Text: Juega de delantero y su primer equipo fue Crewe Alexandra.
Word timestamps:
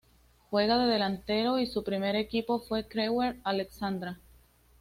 Juega 0.49 0.79
de 0.79 0.91
delantero 0.91 1.59
y 1.59 1.67
su 1.67 1.83
primer 1.83 2.15
equipo 2.15 2.59
fue 2.59 2.87
Crewe 2.87 3.39
Alexandra. 3.43 4.17